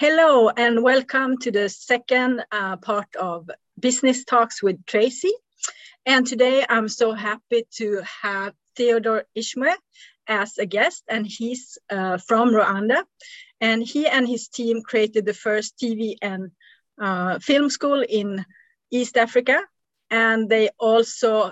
[0.00, 3.50] Hello and welcome to the second uh, part of
[3.80, 5.32] Business Talks with Tracy.
[6.06, 9.74] And today I'm so happy to have Theodore Ishimwe
[10.28, 13.02] as a guest, and he's uh, from Rwanda.
[13.60, 16.52] And he and his team created the first TV and
[17.02, 18.46] uh, film school in
[18.92, 19.60] East Africa.
[20.12, 21.50] And they also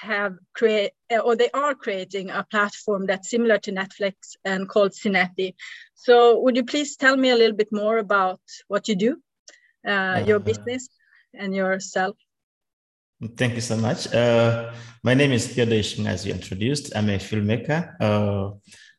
[0.00, 0.92] have create
[1.24, 5.54] or they are creating a platform that's similar to Netflix and called Cinetie.
[5.94, 9.22] So would you please tell me a little bit more about what you do,
[9.86, 10.88] uh, uh, your business
[11.34, 12.16] and yourself?
[13.36, 14.12] Thank you so much.
[14.14, 14.72] Uh,
[15.02, 16.94] my name is Theodore as you introduced.
[16.94, 17.94] I'm a filmmaker.
[18.00, 18.52] Uh,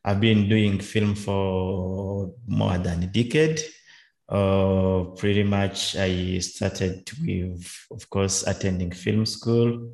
[0.04, 3.60] I've been doing film for more than a decade.
[4.28, 9.90] Uh, pretty much, I started with, of course, attending film school.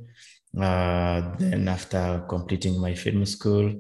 [0.59, 3.75] Uh, then, after completing my film school,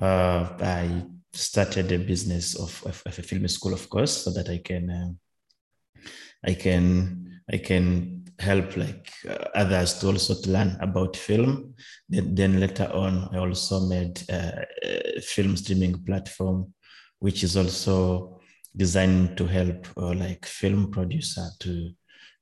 [0.00, 4.48] uh, I started a business of, of, of, a film school, of course, so that
[4.48, 6.00] I can, uh,
[6.44, 11.74] I can, I can help like uh, others to also to learn about film.
[12.08, 16.72] Then, then later on, I also made a film streaming platform,
[17.18, 18.40] which is also
[18.74, 21.90] designed to help uh, like film producer to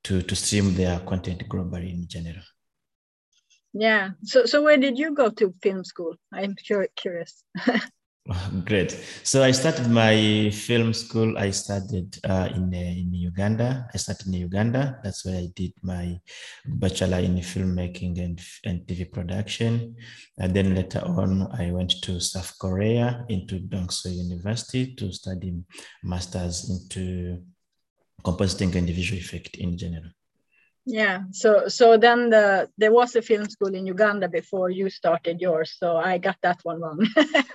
[0.04, 2.42] to to stream their content globally in general
[3.72, 6.54] yeah so so where did you go to film school i'm
[6.96, 7.44] curious
[8.64, 8.92] Great.
[9.24, 11.36] So I started my film school.
[11.36, 13.88] I started uh, in uh, in Uganda.
[13.92, 15.00] I started in Uganda.
[15.02, 16.20] That's where I did my
[16.64, 19.96] bachelor in filmmaking and and TV production.
[20.38, 25.58] And then later on, I went to South Korea into Dongseo University to study
[26.04, 27.42] masters into
[28.22, 30.12] compositing and visual effect in general.
[30.84, 31.22] Yeah.
[31.30, 35.76] So so then the there was a film school in Uganda before you started yours.
[35.78, 37.06] So I got that one wrong.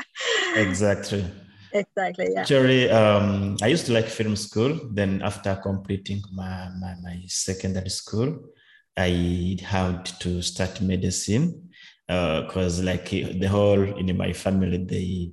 [0.56, 1.26] exactly.
[1.74, 2.30] Exactly.
[2.32, 2.42] Yeah.
[2.42, 4.80] Actually, um, I used to like film school.
[4.92, 8.40] Then after completing my, my, my secondary school,
[8.98, 11.67] I had to start medicine
[12.08, 15.32] because uh, like the whole in my family they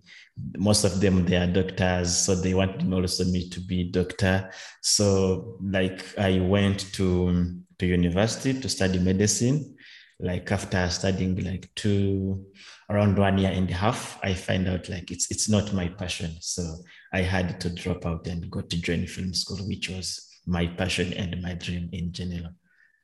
[0.58, 4.50] most of them they are doctors so they wanted also me to be doctor
[4.82, 9.76] so like i went to to university to study medicine.
[10.20, 12.46] Like after studying like two,
[12.88, 16.36] around one year and a half, I find out like it's it's not my passion.
[16.40, 16.62] So
[17.12, 21.12] I had to drop out and go to join film school, which was my passion
[21.14, 22.52] and my dream in general.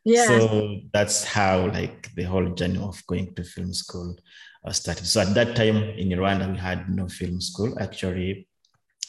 [0.04, 0.26] Yeah.
[0.26, 4.16] So that's how like the whole journey of going to film school
[4.64, 5.06] uh, started.
[5.06, 7.78] So at that time in Rwanda, we had no film school.
[7.78, 8.48] Actually,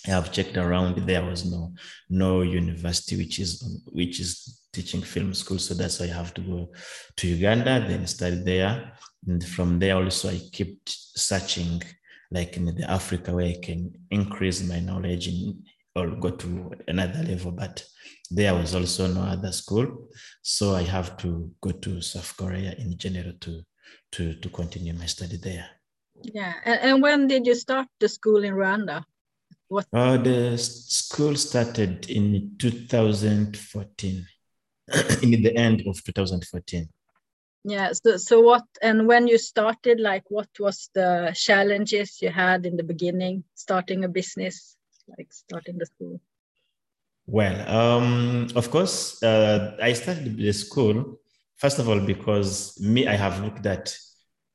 [0.08, 0.98] I have checked around.
[1.08, 1.74] There was no
[2.10, 5.60] no university which is which is teaching film school.
[5.60, 6.72] So that's why I have to go
[7.18, 8.94] to Uganda, then study there.
[9.28, 11.84] And from there also I kept searching
[12.32, 15.64] like in the Africa where I can increase my knowledge in
[15.96, 17.52] or go to another level.
[17.52, 17.84] But
[18.30, 20.10] there was also no other school.
[20.42, 23.62] So I have to go to South Korea in general to
[24.14, 25.66] to to continue my study there.
[26.22, 26.54] Yeah.
[26.66, 29.04] And, and when did you start the school in Rwanda?
[29.68, 29.88] What?
[29.94, 34.26] Uh, the school started in 2014.
[35.22, 36.90] in the end of 2014
[37.64, 42.66] yeah so, so what and when you started like what was the challenges you had
[42.66, 44.76] in the beginning starting a business
[45.18, 46.20] like starting the school?
[47.28, 51.20] Well um of course uh, i started the school
[51.58, 53.96] first of all because me i have looked at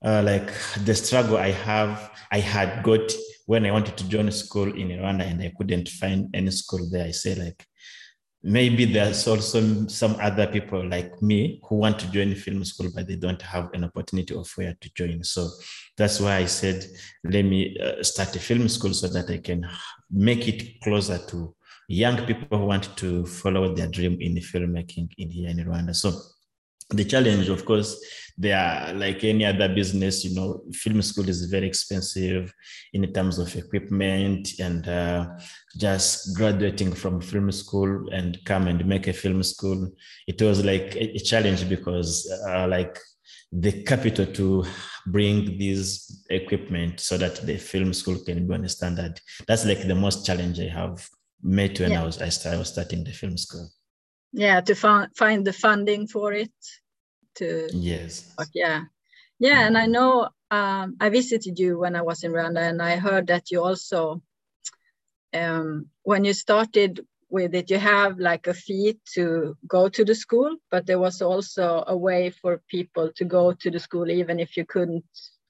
[0.05, 0.51] uh, like
[0.85, 3.13] the struggle i have i had got
[3.47, 6.87] when i wanted to join a school in rwanda and i couldn't find any school
[6.91, 7.07] there.
[7.07, 7.65] I say like
[8.47, 13.09] maybe there's also some other people like me who want to join film school but
[13.09, 15.23] they don't have an opportunity of where to join.
[15.25, 15.51] So
[15.97, 16.85] that's why i said
[17.25, 19.67] let me uh, start a film school so that i can
[20.11, 21.55] make it closer to
[21.89, 25.95] young people who want to follow their dream in filmmaking in here in rwanda.
[25.95, 26.13] So
[26.91, 28.01] the challenge of course
[28.39, 32.53] they are like any other business you know film school is very expensive
[32.93, 35.27] in terms of equipment and uh,
[35.79, 39.91] just graduating from film school and come and make a film school.
[40.27, 42.99] It was like a, challenge because uh, like
[43.53, 44.65] the capital to
[45.07, 49.21] bring this equipment so that the film school can be on a standard.
[49.47, 51.09] That's like the most challenge i have
[51.43, 52.03] met when yeah.
[52.03, 53.69] i was I, started, I was starting the film school
[54.33, 56.53] yeah to find find the funding for it
[57.35, 58.35] to yes.
[58.55, 58.83] yeah.
[59.39, 62.97] Yeah and i know um, i visited you when i was in rwanda and i
[62.97, 64.23] heard that you also
[65.35, 70.15] um, when you started with it you have like a fee to go to the
[70.15, 74.39] school but there was also a way for people to go to the school even
[74.39, 75.05] if you couldn't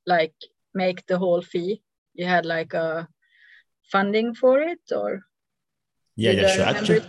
[0.06, 0.34] like
[0.76, 1.82] make the whole fee.
[2.14, 3.08] You had like a
[3.90, 5.22] funding for it or
[6.16, 6.64] Yeah, yeah, sure.
[6.64, 7.00] Actually,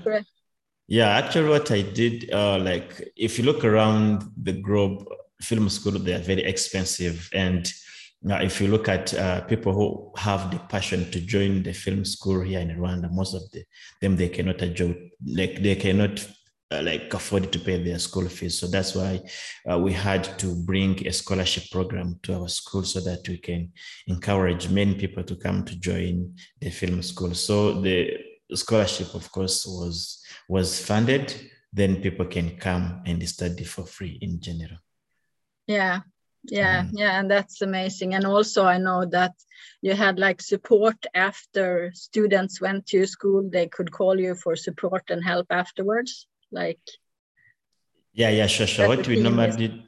[0.87, 5.05] yeah, actually, what I did, uh, like, if you look around the globe,
[5.41, 7.29] film school, they are very expensive.
[7.33, 7.71] And
[8.23, 12.05] now, if you look at uh, people who have the passion to join the film
[12.05, 13.63] school here in Rwanda, most of the,
[14.01, 14.95] them they cannot enjoy,
[15.25, 16.25] like they cannot
[16.71, 18.59] uh, like afford to pay their school fees.
[18.59, 19.21] So that's why
[19.69, 23.71] uh, we had to bring a scholarship program to our school so that we can
[24.07, 27.33] encourage many people to come to join the film school.
[27.33, 28.17] So the
[28.53, 31.33] scholarship, of course, was was funded.
[31.73, 34.79] Then people can come and study for free in general.
[35.67, 36.01] Yeah,
[36.49, 36.89] yeah mm.
[36.93, 39.33] yeah and that's amazing and also i know that
[39.81, 45.03] you had like support after students went to school they could call you for support
[45.09, 46.79] and help afterwards like
[48.13, 49.83] yeah yeah sure sure what we normally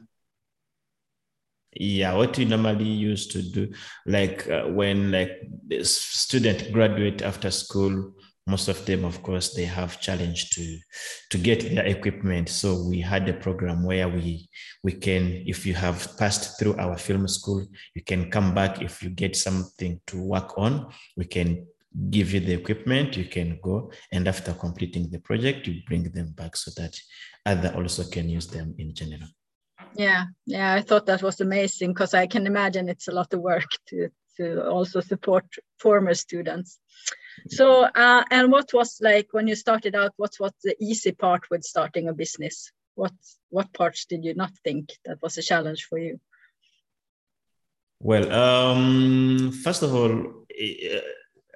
[1.73, 3.71] yeah what we normally used to do
[4.05, 8.13] like uh, when like the student graduate after school
[8.49, 10.77] most of them of course they have challenge to
[11.29, 14.49] to get their equipment so we had a program where we
[14.83, 17.65] we can if you have passed through our film school
[17.95, 21.65] you can come back if you get something to work on we can
[22.09, 23.91] give you the equipment, you can go.
[24.11, 26.95] And after completing the project, you bring them back so that
[27.45, 29.29] other also can use them in general.
[29.95, 33.41] Yeah, yeah, I thought that was amazing because I can imagine it's a lot of
[33.41, 35.45] work to, to also support
[35.79, 36.79] former students.
[37.47, 41.49] So, uh, and what was like when you started out, what was the easy part
[41.49, 42.71] with starting a business?
[42.95, 43.13] What,
[43.49, 46.19] what parts did you not think that was a challenge for you?
[48.01, 50.45] Well, um, first of all,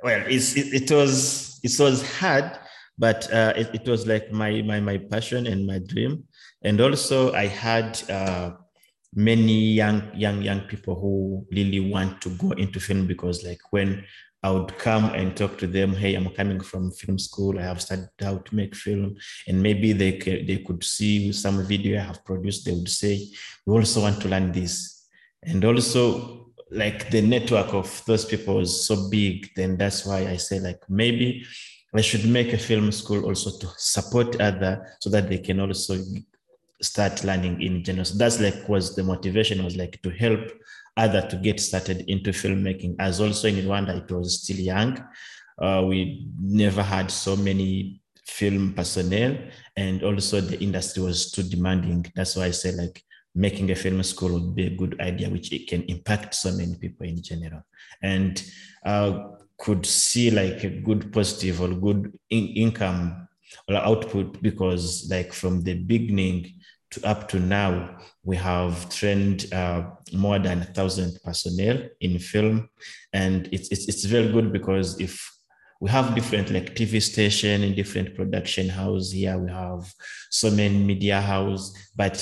[0.03, 2.59] well, it's, it, it was it was hard,
[2.97, 6.25] but uh, it, it was like my, my my passion and my dream.
[6.61, 8.51] And also, I had uh,
[9.15, 14.03] many young young young people who really want to go into film because, like, when
[14.43, 15.93] I would come and talk to them.
[15.93, 17.57] Hey, I'm coming from film school.
[17.57, 19.15] I have studied how to make film,
[19.47, 22.65] and maybe they could, they could see some video I have produced.
[22.65, 23.29] They would say,
[23.65, 25.07] "We also want to learn this,"
[25.43, 26.43] and also
[26.73, 30.81] like the network of those people is so big, then that's why I say like
[30.89, 31.45] maybe
[31.95, 35.97] I should make a film school also to support other so that they can also
[36.81, 38.05] start learning in general.
[38.05, 40.51] So that's like was the motivation was like to help
[40.97, 42.95] other to get started into filmmaking.
[42.99, 45.03] As also in Rwanda, it was still young.
[45.61, 49.37] Uh, we never had so many film personnel,
[49.75, 52.05] and also the industry was too demanding.
[52.15, 53.03] That's why I say like
[53.35, 56.75] making a film school would be a good idea, which it can impact so many
[56.75, 57.63] people in general.
[58.01, 58.43] And
[58.85, 63.27] uh, could see like a good positive or good in- income
[63.69, 66.53] or output because like from the beginning
[66.93, 72.69] to up to now, we have trained uh, more than a thousand personnel in film.
[73.11, 75.29] And it's, it's, it's very good because if
[75.81, 79.91] we have different like TV station and different production house here, we have
[80.29, 82.15] so many media house, but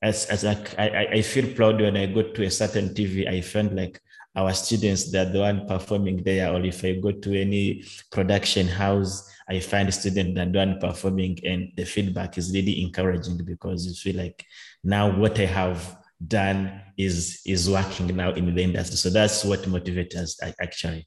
[0.00, 3.40] as as I, I, I feel proud when I go to a certain TV, I
[3.40, 4.00] find like
[4.36, 6.52] our students they're the one performing there.
[6.52, 11.38] Or if I go to any production house, I find students that the one performing,
[11.44, 14.44] and the feedback is really encouraging because you feel like
[14.84, 18.96] now what I have done is is working now in the industry.
[18.96, 21.06] So that's what motivates us actually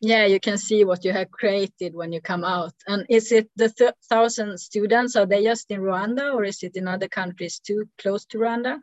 [0.00, 3.50] yeah you can see what you have created when you come out and is it
[3.56, 7.58] the th thousand students are they just in rwanda or is it in other countries
[7.58, 8.78] too close to rwanda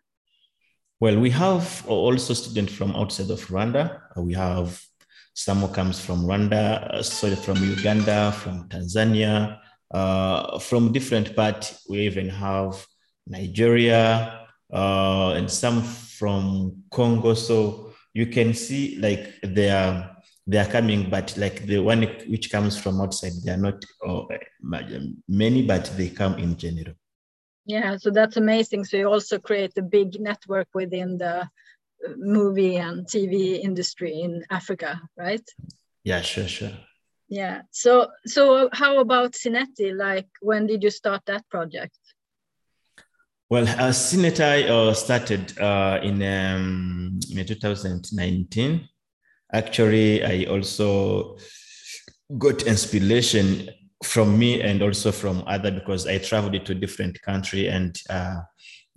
[1.00, 4.02] well we have also students from outside of rwanda.
[4.16, 4.82] We have
[5.34, 9.60] some who comes from rwanda uh, sorry from uganda from tanzania
[9.92, 12.86] uh, from different parts we even have
[13.28, 15.82] nigeria uh, and some
[16.18, 17.34] from congo.
[17.34, 20.16] So you can see like there
[20.50, 24.30] they are coming, but like the one which comes from outside, they are not oh,
[25.28, 26.94] many, but they come in general.
[27.68, 28.86] Yeah, so that's amazing.
[28.86, 31.48] So you also create a big network within the uh,
[32.16, 35.44] movie and TV industry in Africa, right?
[36.06, 36.72] Yeah, sure, sure.
[37.28, 37.64] Yeah.
[37.72, 39.94] So, so how about Cinetie?
[39.94, 41.98] Like, when did you start that project?
[43.50, 48.88] Well, uh, Cinetie uh, started uh, in um, in 2019
[49.54, 51.38] actually i also
[52.38, 53.70] got inspiration
[54.04, 58.38] from me and also from other because i traveled to different country and uh,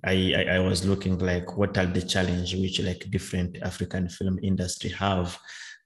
[0.02, 4.38] I, I, I was looking like what are the challenge which like different african film
[4.42, 5.38] industry have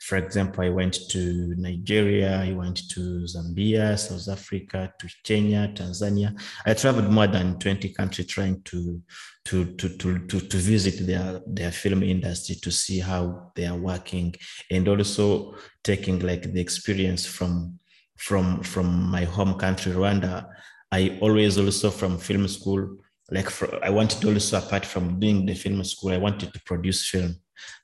[0.04, 6.38] for example, I went to Nigeria, I went to Zambia, South Africa, to Kenya, Tanzania.
[6.66, 9.00] I traveled more than 20 countries trying to
[9.46, 13.78] to to to to, to visit their their film industry to see how they are
[13.78, 14.34] working
[14.70, 17.78] and also taking like the experience from
[18.16, 20.46] from from my home country, Rwanda,
[20.90, 22.96] I always also from film school,
[23.30, 27.08] like for, I wanted also apart from doing the film school, I wanted to produce
[27.08, 27.36] film,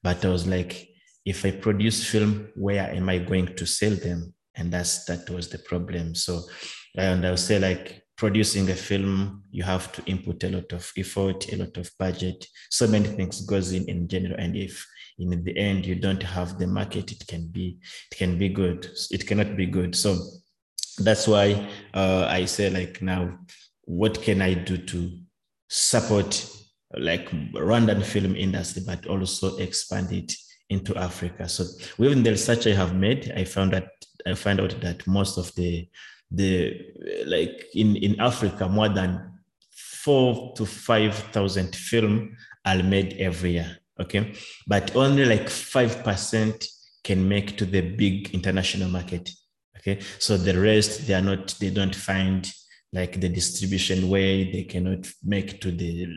[0.02, 0.88] but I was like,
[1.24, 4.32] if I produce film, where am I going to sell them?
[4.54, 6.14] And that's that was the problem.
[6.14, 6.42] So,
[6.96, 10.92] and I would say like producing a film, you have to input a lot of
[10.96, 12.46] effort, a lot of budget.
[12.70, 14.36] So many things goes in in general.
[14.38, 14.86] And if
[15.20, 17.78] in the end you don't have the market, it can be
[18.10, 18.90] it can be good.
[19.10, 19.94] It cannot be good.
[19.94, 20.18] So
[20.98, 23.38] that's why uh, I say like now,
[23.84, 25.18] what can I do to
[25.68, 26.48] support
[26.98, 30.32] like Rwandan film industry, but also expand it
[30.70, 31.48] into Africa.
[31.48, 31.64] So
[31.98, 33.88] within the research I have made, I found that
[34.26, 35.88] I find out that most of the
[36.30, 36.80] the
[37.26, 39.32] like in in Africa, more than
[39.70, 43.79] four to five thousand film are made every year.
[44.00, 44.32] Okay,
[44.66, 46.66] but only like five percent
[47.04, 49.30] can make to the big international market.
[49.78, 52.50] Okay, so the rest they are not they don't find
[52.92, 56.08] like the distribution way they cannot make to the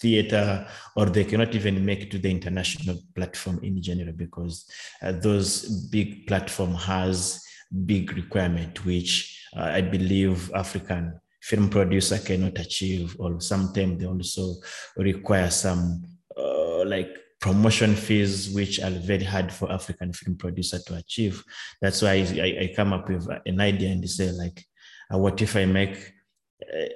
[0.00, 4.70] theater or they cannot even make to the international platform in general because
[5.02, 7.44] uh, those big platform has
[7.84, 11.12] big requirement which uh, i believe african
[11.42, 14.54] film producer cannot achieve or sometimes they also
[14.96, 16.02] require some
[16.38, 21.44] uh, like promotion fees which are very hard for african film producer to achieve
[21.82, 22.12] that's why
[22.46, 24.64] i, I come up with an idea and say like
[25.12, 25.96] uh, what if i make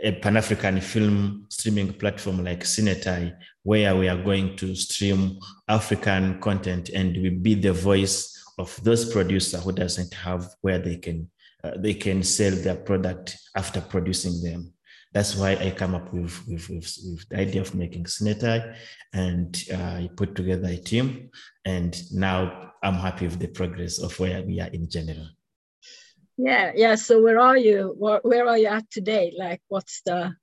[0.02, 5.38] a Pan-African film streaming platform like Cinetie, where we are going to stream
[5.68, 10.96] African content and we be the voice of those producers who doesn't have where they
[10.96, 11.30] can
[11.64, 14.72] uh, they can sell their product after producing them.
[15.12, 18.74] That's why I come up with, with, with, with the idea of making Cinetie
[19.12, 21.30] and uh, I put together a team.
[21.64, 25.28] And now I'm happy with the progress of where we are in general.
[26.36, 26.94] Yeah, yeah.
[26.94, 27.94] So where are you?
[27.98, 29.34] Where, where are you at today?
[29.36, 30.34] Like, what's the?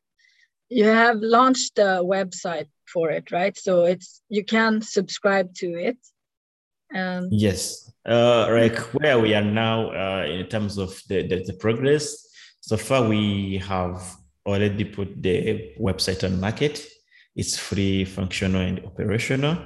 [0.67, 3.57] You have launched a website for it, right?
[3.57, 5.97] So it's you can subscribe to it.
[6.93, 11.53] Um, yes, uh, like where we are now uh, in terms of the, the, the
[11.53, 12.27] progress.
[12.61, 14.01] So far, we have
[14.45, 16.85] already put the website on market.
[17.35, 19.57] It's free, functional, and operational.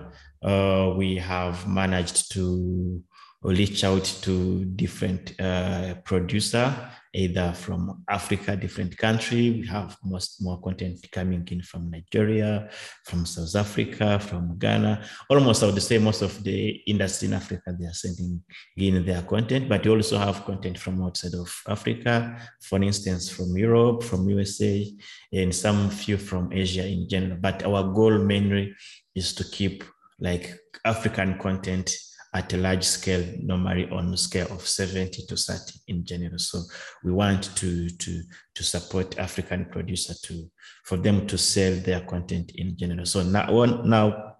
[0.41, 3.03] Uh, we have managed to
[3.41, 9.50] reach out to different uh, producer, either from Africa, different country.
[9.51, 12.69] We have most more content coming in from Nigeria,
[13.05, 15.03] from South Africa, from Ghana.
[15.29, 18.43] Almost I would say most of the industry in Africa, they are sending
[18.75, 23.55] in their content, but we also have content from outside of Africa, for instance, from
[23.58, 24.86] Europe, from USA,
[25.31, 27.38] and some few from Asia in general.
[27.39, 28.75] But our goal mainly
[29.15, 29.86] is to keep
[30.19, 31.96] like African content
[32.33, 36.38] at a large scale, normally on a scale of 70 to 30 in general.
[36.38, 36.62] So
[37.03, 38.21] we want to, to,
[38.53, 40.50] to support African producer to,
[40.83, 43.05] for them to sell their content in general.
[43.05, 43.48] So now,
[43.83, 44.36] now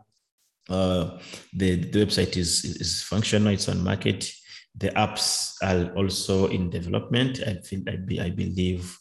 [0.70, 1.18] uh,
[1.54, 4.32] the, the website is, is functional, it's on market.
[4.78, 7.40] The apps are also in development.
[7.46, 8.96] I feel I, be, I believe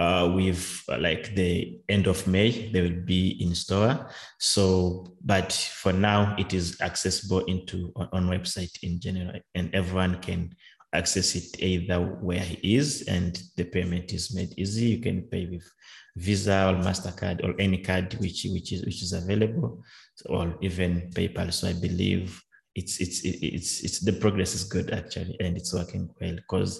[0.00, 4.08] uh, with uh, like the end of May, they will be in store.
[4.38, 10.22] So, but for now, it is accessible into on, on website in general, and everyone
[10.22, 10.54] can
[10.94, 14.86] access it either where he is, and the payment is made easy.
[14.86, 15.70] You can pay with
[16.16, 19.82] Visa or Mastercard or any card which which is which is available,
[20.30, 21.52] or even PayPal.
[21.52, 22.42] So I believe
[22.74, 26.72] it's it's it's it's the progress is good actually and it's working well because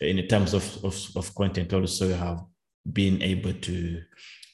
[0.00, 2.38] in terms of, of, of content also you have
[2.90, 4.02] being able to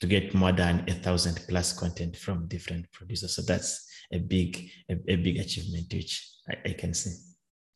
[0.01, 3.35] to get more than a thousand plus content from different producers.
[3.35, 7.17] So that's a big a, a big achievement which I, I, can see.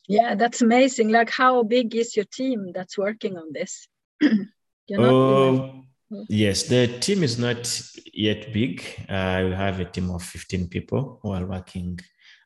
[0.07, 1.09] Yeah, that's amazing.
[1.09, 3.87] Like how big is your team that's working on this?
[4.97, 5.83] oh,
[6.29, 7.81] yes, the team is not
[8.13, 8.83] yet big.
[9.09, 11.99] Uh, we have a team of 15 people who are working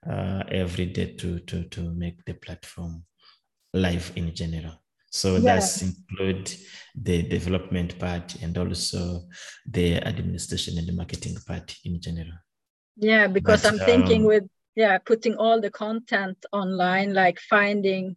[0.10, 3.04] uh, every day to, to, to make the platform
[3.74, 4.74] live in general.
[5.10, 5.56] So yeah.
[5.56, 6.54] that's include
[6.96, 9.22] the development part and also
[9.70, 12.38] the administration and the marketing part in general.
[12.98, 14.44] Yeah, because but, I'm thinking um, with
[14.76, 18.16] yeah, putting all the content online, like finding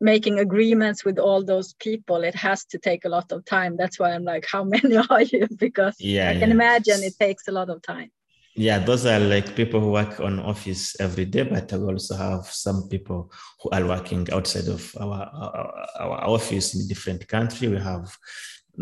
[0.00, 3.76] making agreements with all those people, it has to take a lot of time.
[3.76, 5.48] That's why I'm like, how many are you?
[5.56, 6.54] Because yeah, I can yeah.
[6.54, 8.10] imagine it takes a lot of time
[8.56, 12.46] yeah those are like people who work on office every day but we also have
[12.46, 13.30] some people
[13.60, 18.16] who are working outside of our our, our office in different country we have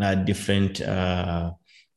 [0.01, 1.51] uh, different uh,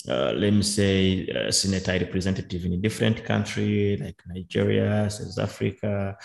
[0.09, 6.16] uh, let me say, Cinetie representative in a different country like Nigeria, South Africa,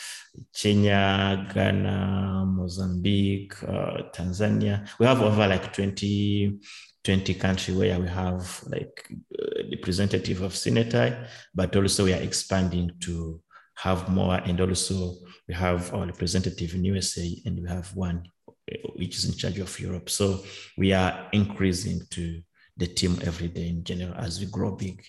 [0.54, 4.88] Kenya, Ghana, Mozambique, uh, Tanzania.
[5.00, 6.60] We have over like 20,
[7.04, 9.08] 20 country where we have like
[9.40, 11.16] uh, representative of Cinetie,
[11.54, 13.42] but also we are expanding to
[13.76, 14.36] have more.
[14.36, 15.16] And also
[15.48, 19.60] we have our representative in USA and we have one uh, which is in charge
[19.60, 20.10] of Europe.
[20.10, 20.44] So
[20.78, 22.42] we are increasing to
[22.78, 25.04] the team every day in general as we grow big.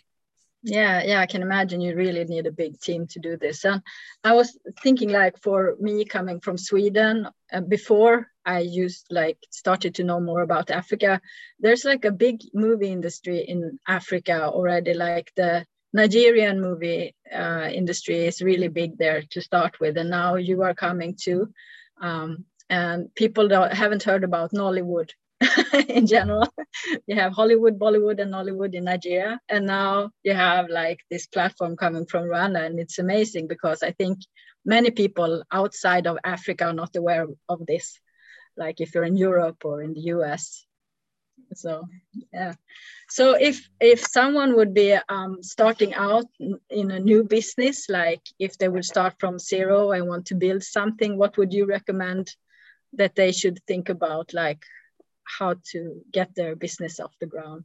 [0.64, 3.64] Yeah, yeah, I can imagine you really need a big team to do this.
[3.64, 3.82] And
[4.22, 9.96] I was thinking, like, for me coming from Sweden, uh, before I used like started
[9.96, 11.20] to know more about Africa,
[11.58, 14.94] there's like a big movie industry in Africa already.
[14.94, 20.36] Like the Nigerian movie uh, industry is really big there to start with, and now
[20.36, 21.52] you are coming too.
[22.00, 25.10] Um, and people don't, haven't heard about Nollywood
[25.88, 26.48] in general.
[27.06, 29.40] you have Hollywood, Bollywood, and Nollywood in Nigeria.
[29.48, 32.64] And now you have like this platform coming from Rwanda.
[32.64, 34.18] And it's amazing because I think
[34.64, 37.98] many people outside of Africa are not aware of this.
[38.56, 40.64] Like if you're in Europe or in the US.
[41.54, 41.86] So
[42.32, 42.54] yeah.
[43.08, 46.26] So if if someone would be um, starting out
[46.70, 50.62] in a new business, like if they would start from zero and want to build
[50.62, 52.34] something, what would you recommend
[52.94, 54.32] that they should think about?
[54.32, 54.64] Like
[55.24, 57.64] how to get their business off the ground?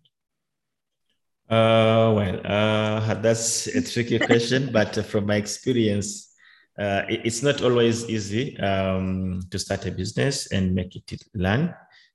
[1.49, 6.33] Uh, well, uh, that's a tricky question, but from my experience,
[6.77, 11.73] uh, it's not always easy um, to start a business and make it learn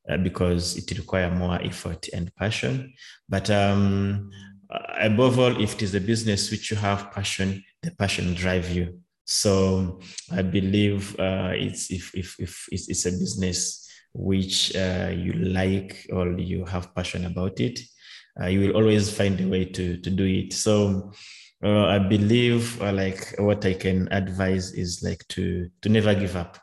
[0.09, 2.93] uh, because it requires more effort and passion.
[3.29, 4.31] But um,
[5.01, 9.01] above all, if it is a business which you have passion, the passion drive you.
[9.25, 13.82] So I believe uh, it's if, if, if it's a business
[14.14, 17.81] which uh, you like or you have passion about it,
[18.40, 20.52] uh, you will always find a way to, to do it.
[20.52, 21.12] So
[21.64, 26.37] uh, I believe uh, like what I can advise is like to, to never give
[26.37, 26.59] up.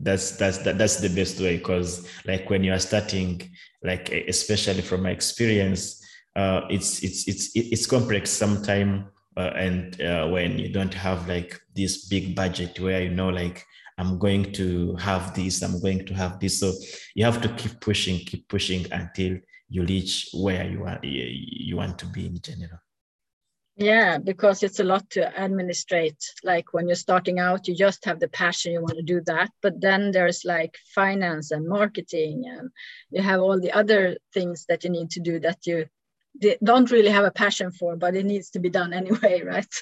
[0.00, 1.58] That's, that's, that, that's the best way.
[1.58, 3.50] Cause like when you are starting,
[3.82, 6.04] like, especially from my experience,
[6.34, 9.04] uh, it's, it's, it's, it's complex sometimes.
[9.34, 9.96] Uh, and
[10.30, 13.64] when you don't have like this big budget where you know like
[13.98, 16.60] I'm going to have this, I'm going to have this.
[16.60, 16.72] So
[17.14, 21.98] you have to keep pushing, keep pushing until you reach where you are you want
[21.98, 22.78] to be in general.
[23.76, 26.22] Yeah, because it's a lot to administrate.
[26.44, 29.50] Like when you're starting out, you just have the passion, you want to do that.
[29.62, 32.70] But then there's like finance and marketing, and
[33.10, 35.86] you have all the other things that you need to do that you
[36.62, 39.74] don't really have a passion for, but it needs to be done anyway, right?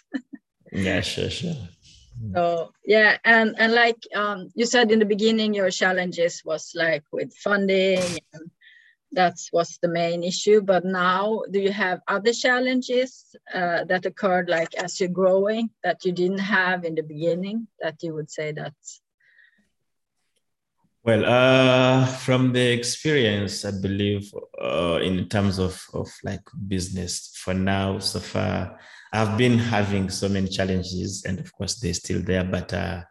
[0.72, 1.56] yeah, sure, sure.
[2.20, 2.34] Mm.
[2.34, 7.04] so yeah and and like um, you said in the beginning your challenges was like
[7.12, 8.18] with funding
[9.12, 14.50] that was the main issue but now do you have other challenges uh, that occurred
[14.50, 18.52] like as you're growing that you didn't have in the beginning that you would say
[18.52, 18.74] that
[21.02, 24.30] well uh, from the experience i believe
[24.60, 28.78] uh, in terms of, of like business for now so far
[29.12, 32.44] I've been having so many challenges, and of course they're still there.
[32.44, 33.02] But uh,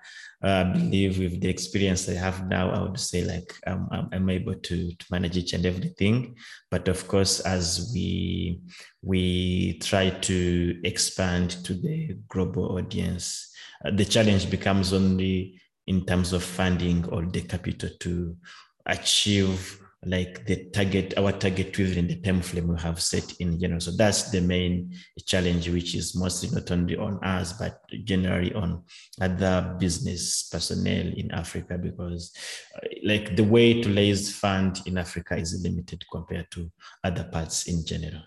[0.41, 4.55] I believe with the experience I have now, I would say like I'm, I'm able
[4.55, 6.35] to, to manage each and everything.
[6.71, 8.61] But of course, as we
[9.01, 13.51] we try to expand to the global audience,
[13.83, 18.37] uh, the challenge becomes only in terms of funding or the capital to
[18.85, 23.81] achieve like the target, our target within the time frame we have set in general.
[23.81, 28.83] So that's the main challenge, which is mostly not only on us, but generally on
[29.19, 32.33] other business personnel in Africa, because
[32.75, 36.71] uh, like the way to raise fund in Africa is limited compared to
[37.03, 38.23] other parts in general.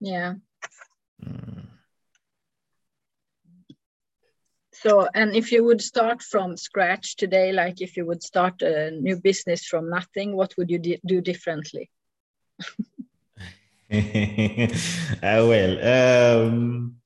[0.00, 0.34] Yeah.
[1.24, 1.66] Mm.
[4.84, 8.90] So, and if you would start from scratch today, like if you would start a
[8.90, 11.90] new business from nothing, what would you do differently?
[12.60, 12.66] uh,
[15.22, 16.96] well, um,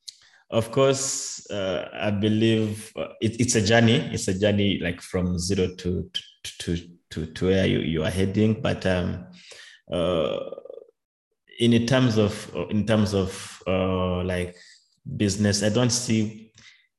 [0.50, 4.10] of course, uh, I believe uh, it, it's a journey.
[4.12, 6.10] It's a journey like from zero to
[6.58, 6.76] to
[7.10, 8.60] to, to where you, you are heading.
[8.60, 9.24] But um,
[9.88, 10.36] uh,
[11.60, 14.56] in terms of in terms of uh, like
[15.16, 16.47] business, I don't see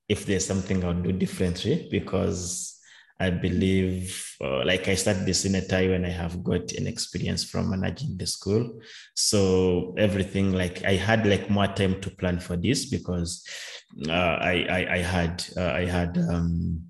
[0.09, 2.75] if there's something I'll do differently because
[3.21, 7.69] I believe, uh, like I started the Cinetie when I have got an experience from
[7.69, 8.79] managing the school.
[9.13, 13.45] So everything, like I had like more time to plan for this because
[14.07, 16.89] uh, I, I, I had uh, I had um,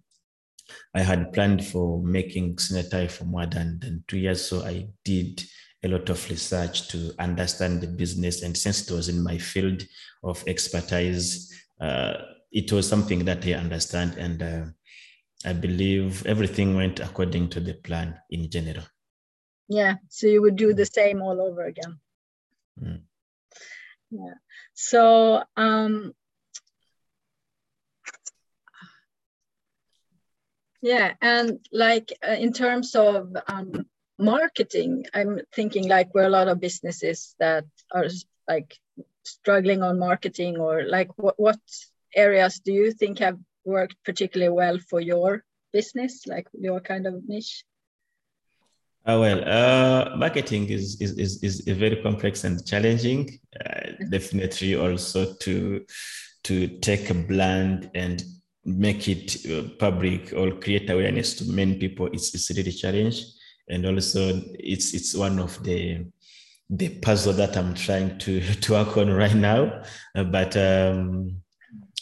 [0.94, 4.46] I had planned for making Cinetie for more than, than two years.
[4.46, 5.44] So I did
[5.84, 8.44] a lot of research to understand the business.
[8.44, 9.84] And since it was in my field
[10.24, 11.52] of expertise,
[11.82, 12.14] uh,
[12.52, 14.16] it was something that I understand.
[14.18, 14.66] And uh,
[15.46, 18.84] I believe everything went according to the plan in general.
[19.68, 19.96] Yeah.
[20.10, 22.00] So you would do the same all over again.
[22.82, 23.02] Mm.
[24.12, 24.34] Yeah.
[24.74, 26.14] So, um,
[30.82, 33.86] yeah, and like uh, in terms of um,
[34.18, 38.08] marketing, I'm thinking like we're a lot of businesses that are
[38.48, 38.78] like
[39.24, 41.60] struggling on marketing or like what, what
[42.16, 47.28] areas do you think have worked particularly well for your business, like your kind of
[47.28, 47.64] niche?
[49.06, 53.40] Uh, well, uh, marketing is, is, is, is very complex and challenging.
[53.66, 55.86] Uh, definitely also to,
[56.44, 58.24] to take a brand and
[58.66, 63.24] make it uh, public or create awareness to many people, it's, it's really challenge.
[63.70, 66.06] And also it's, it's one of the,
[66.70, 69.82] the puzzle that I'm trying to, to work on right now.
[70.14, 71.42] Uh, but um,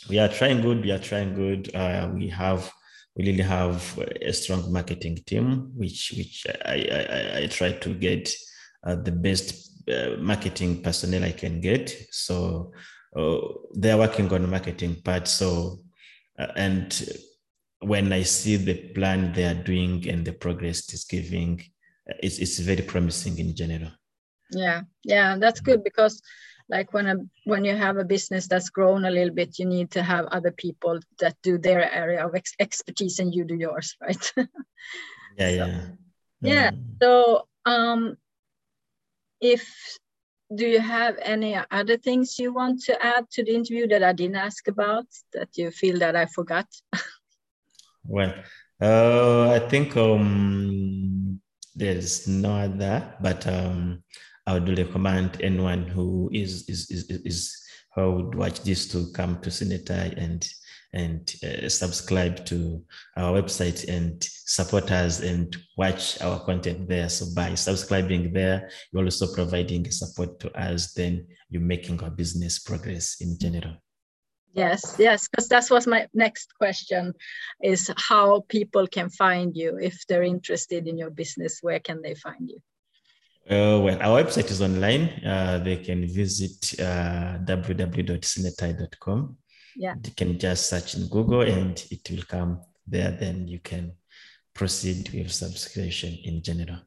[0.10, 0.84] we are trying good.
[0.84, 1.74] We are trying good.
[1.76, 2.72] Uh, we have
[3.16, 8.32] we really have a strong marketing team, which which I I, I try to get
[8.84, 11.96] uh, the best uh, marketing personnel I can get.
[12.12, 12.72] So
[13.16, 13.38] uh,
[13.74, 15.28] they're working on the marketing part.
[15.28, 15.80] So
[16.40, 17.10] uh, and
[17.80, 21.64] when I see the plan they are doing and the progress it's giving,
[22.20, 23.92] it's it's very promising in general.
[24.52, 26.22] Yeah, yeah, that's good because
[26.70, 29.92] like when a when you have a business that's grown a little bit you need
[29.92, 33.96] to have other people that do their area of ex expertise and you do yours
[34.02, 34.34] right?
[35.38, 35.82] Yeah yeah.
[36.42, 36.72] yeah.
[36.72, 36.84] Mm.
[37.02, 38.18] so um
[39.40, 39.98] if
[40.56, 44.14] do you have any other things you want to add to the interview that i
[44.14, 46.68] didn't ask about that you feel that i forgot?
[48.10, 48.34] Well
[48.82, 51.42] uh, i think um
[51.76, 54.02] there's no other but um
[54.48, 59.42] I would recommend anyone who is is is, is who would watch this to come
[59.42, 60.48] to Cinetie and
[60.94, 62.82] and uh, subscribe to
[63.18, 67.10] our website and support us and watch our content there.
[67.10, 70.94] So by subscribing there, you're also providing support to us.
[70.94, 73.76] Then you're making our business progress in general.
[74.54, 77.14] Yes, yes, because that was my next question:
[77.62, 81.60] is how people can find you if they're interested in your business.
[81.62, 82.60] Where can they find you?
[83.50, 85.04] Uh, well, our website is online.
[85.26, 89.38] Uh, they can visit uh, www.cinetie.com.
[89.78, 89.96] Yeah.
[90.04, 93.12] You can just search in Google and it will come there.
[93.12, 93.94] Then you can
[94.54, 96.80] proceed with subscription in general.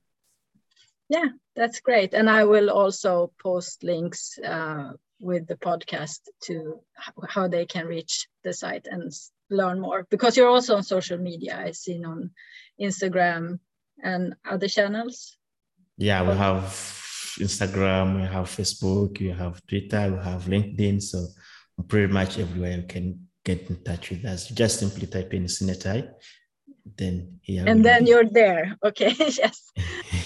[1.09, 2.13] Yeah, that's great.
[2.15, 6.81] And I will also post links uh, with the podcast to
[7.27, 9.11] how they can reach the site and
[9.51, 11.59] learn more because you're also on social media.
[11.59, 12.31] I've seen on
[12.81, 13.61] Instagram
[14.03, 15.37] and other channels.
[16.01, 16.65] Yeah, we have
[17.39, 21.03] Instagram, we have Facebook, we have Twitter, we have LinkedIn.
[21.03, 21.27] So
[21.89, 24.49] pretty much everywhere you can get in touch with us.
[24.49, 26.09] Just simply type in Cinetie,
[26.97, 27.65] then here.
[27.67, 28.11] And then be.
[28.11, 28.79] you're there.
[28.83, 29.15] Okay.
[29.19, 29.71] yes.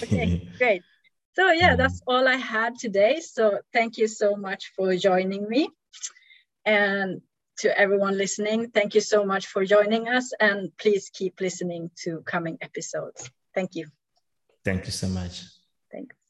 [0.01, 0.81] Okay, great.
[1.33, 3.19] So yeah, that's all I had today.
[3.19, 5.67] So thank you so much for joining me.
[6.65, 7.21] And
[7.57, 10.31] to everyone listening, thank you so much for joining us.
[10.39, 13.29] And please keep listening to coming episodes.
[13.53, 13.87] Thank you.
[14.63, 15.54] Thank you so much.
[15.95, 16.24] Thanks.